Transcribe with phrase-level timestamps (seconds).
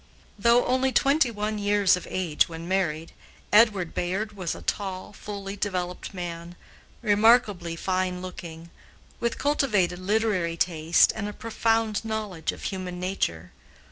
[0.39, 3.11] Though only twenty one years of age when married,
[3.53, 6.55] Edward Bayard was a tall, fully developed man,
[7.03, 8.71] remarkably fine looking,
[9.19, 13.51] with cultivated literary taste and a profound knowledge of human nature.